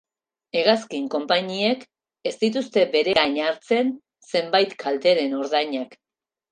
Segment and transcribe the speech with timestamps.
[0.59, 1.85] Hegazkin-konpainiek
[2.31, 3.95] ez dituzte bere gain hartzen
[4.33, 6.01] zenbait kalteren ordainak.